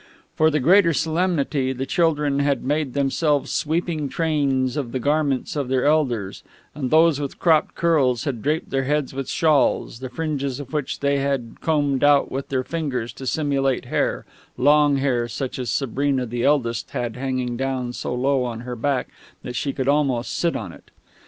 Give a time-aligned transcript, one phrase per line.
[0.35, 5.67] For the greater solemnity, the children had made themselves sweeping trains of the garments of
[5.67, 6.41] their elders,
[6.73, 11.01] and those with cropped curls had draped their heads with shawls, the fringes of which
[11.01, 14.25] they had combed out with their fingers to simulate hair
[14.57, 17.59] long hair, such as Sabrina, the eldest, had hanging
[17.93, 19.07] so low down her back
[19.43, 20.89] that she could almost sit on it.